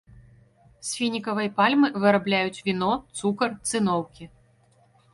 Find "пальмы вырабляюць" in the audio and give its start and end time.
1.61-2.63